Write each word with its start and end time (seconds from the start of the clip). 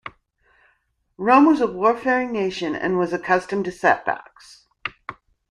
Rome 1.19 1.45
was 1.45 1.61
a 1.61 1.67
war-faring 1.67 2.31
nation 2.31 2.73
and 2.75 2.97
was 2.97 3.13
accustomed 3.13 3.65
to 3.65 3.71
setbacks. 3.71 4.65